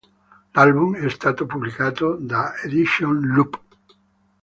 L'album 0.55 0.95
è 0.95 1.07
stato 1.11 1.45
pubblicato 1.45 2.15
da 2.15 2.53
Edition 2.63 3.19
Loop! 3.21 3.61